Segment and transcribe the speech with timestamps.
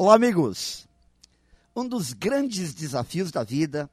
[0.00, 0.86] Olá, amigos!
[1.74, 3.90] Um dos grandes desafios da vida,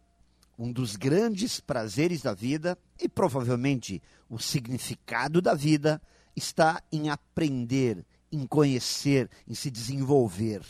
[0.55, 5.99] um dos grandes prazeres da vida e provavelmente o significado da vida
[6.35, 10.61] está em aprender, em conhecer, em se desenvolver.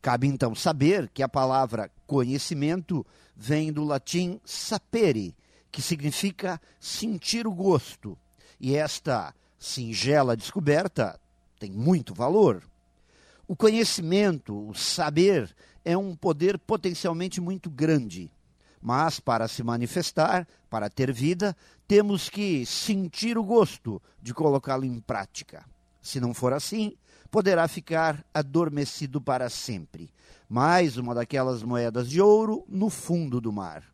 [0.00, 3.04] Cabe então saber que a palavra conhecimento
[3.36, 5.36] vem do latim sapere,
[5.70, 8.16] que significa sentir o gosto.
[8.58, 11.20] E esta singela descoberta
[11.60, 12.71] tem muito valor.
[13.46, 15.54] O conhecimento, o saber,
[15.84, 18.30] é um poder potencialmente muito grande.
[18.80, 24.98] Mas para se manifestar, para ter vida, temos que sentir o gosto de colocá-lo em
[25.00, 25.64] prática.
[26.00, 26.96] Se não for assim,
[27.30, 30.10] poderá ficar adormecido para sempre.
[30.48, 33.84] Mais uma daquelas moedas de ouro no fundo do mar.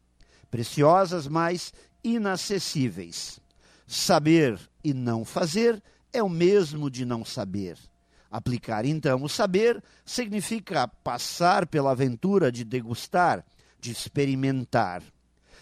[0.51, 1.73] Preciosas, mas
[2.03, 3.39] inacessíveis.
[3.87, 7.79] Saber e não fazer é o mesmo de não saber.
[8.31, 13.45] Aplicar, então, o saber significa passar pela aventura de degustar,
[13.81, 15.03] de experimentar.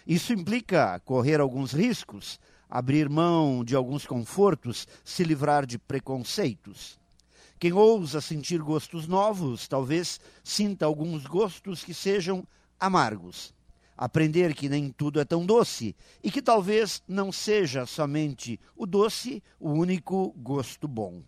[0.05, 6.99] Isso implica correr alguns riscos, abrir mão de alguns confortos, se livrar de preconceitos.
[7.59, 12.47] Quem ousa sentir gostos novos, talvez sinta alguns gostos que sejam
[12.79, 13.55] amargos.
[13.97, 19.43] Aprender que nem tudo é tão doce e que talvez não seja somente o doce
[19.59, 21.23] o único gosto bom.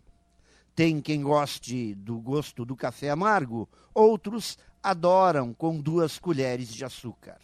[0.78, 7.40] Tem quem goste do gosto do café amargo, outros adoram com duas colheres de açúcar.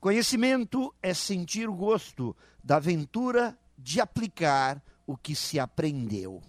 [0.00, 2.34] Conhecimento é sentir o gosto
[2.64, 6.42] da aventura de aplicar o que se aprendeu.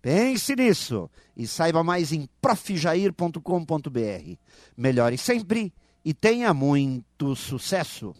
[0.00, 4.38] Pense nisso e saiba mais em profjair.com.br.
[4.74, 5.70] Melhore sempre
[6.02, 8.14] e tenha muito sucesso!